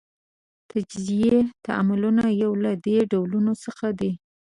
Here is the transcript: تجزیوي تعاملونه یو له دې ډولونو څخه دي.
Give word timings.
تجزیوي 0.69 1.41
تعاملونه 1.65 2.23
یو 2.43 2.51
له 2.63 2.71
دې 2.85 2.97
ډولونو 3.11 3.53
څخه 3.63 3.87
دي. 3.99 4.11